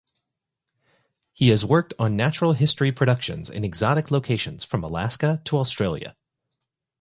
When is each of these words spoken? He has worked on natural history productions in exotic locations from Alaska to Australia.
He 1.31 1.49
has 1.49 1.63
worked 1.63 1.93
on 1.99 2.15
natural 2.15 2.53
history 2.53 2.91
productions 2.91 3.51
in 3.51 3.63
exotic 3.63 4.09
locations 4.09 4.63
from 4.63 4.83
Alaska 4.83 5.43
to 5.45 5.59
Australia. 5.59 6.15